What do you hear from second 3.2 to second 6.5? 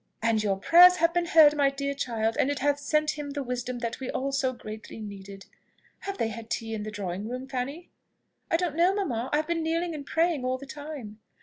the wisdom that we all so greatly needed. Have they had